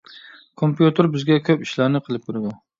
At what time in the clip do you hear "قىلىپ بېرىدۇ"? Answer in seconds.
2.09-2.59